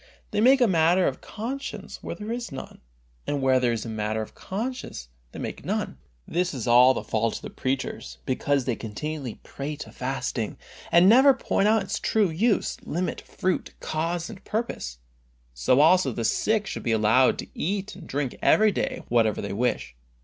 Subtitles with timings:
[0.31, 2.81] They make a matter of conscience where there is none,
[3.27, 5.99] and where there is matter of conscience they make none.
[6.27, 10.57] This is all the fault of the preachers, because they continually prate of fasting,
[10.91, 14.97] and never point out its true use, limit, fruit, cause and purpose.
[15.53, 19.39] So also the sick should be allowed to eat and to drink every day whatever
[19.39, 19.95] they wish.